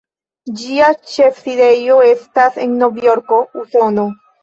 [0.61, 4.13] Ĝia ĉefsidejo estas en Novjorko, Usono.